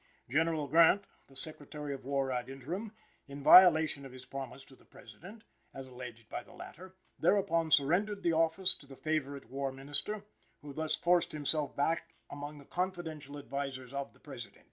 General 0.27 0.65
Grant, 0.67 1.05
the 1.27 1.35
Secretary 1.35 1.93
of 1.93 2.05
War 2.05 2.31
ad 2.31 2.49
interim, 2.49 2.91
in 3.27 3.43
violation 3.43 4.03
of 4.03 4.11
his 4.11 4.25
promise 4.25 4.65
to 4.65 4.75
the 4.75 4.83
President, 4.83 5.43
as 5.75 5.85
alleged 5.85 6.27
by 6.27 6.41
the 6.41 6.53
latter, 6.55 6.95
thereupon 7.19 7.69
surrendered 7.69 8.23
the 8.23 8.33
office 8.33 8.73
to 8.77 8.87
the 8.87 8.95
favorite 8.95 9.51
War 9.51 9.71
Minister, 9.71 10.23
who 10.63 10.73
thus 10.73 10.95
forced 10.95 11.33
himself 11.33 11.75
back 11.75 12.15
among 12.31 12.57
the 12.57 12.65
confidential 12.65 13.37
advisers 13.37 13.93
of 13.93 14.13
the 14.13 14.19
President. 14.19 14.59